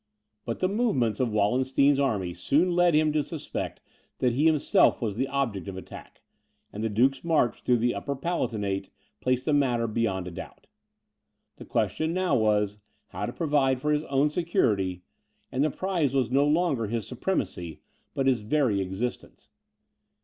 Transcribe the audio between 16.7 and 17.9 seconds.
his supremacy,